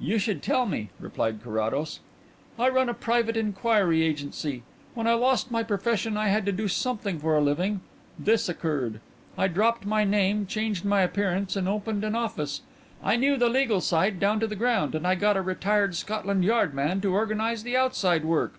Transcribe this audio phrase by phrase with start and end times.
[0.00, 2.00] "You shall tell me," replied Carrados.
[2.58, 4.64] "I run a private inquiry agency.
[4.94, 7.80] When I lost my profession I had to do something for a living.
[8.18, 8.98] This occurred.
[9.38, 12.62] I dropped my name, changed my appearance and opened an office.
[13.00, 16.44] I knew the legal side down to the ground and I got a retired Scotland
[16.44, 18.54] Yard man to organize the outside work."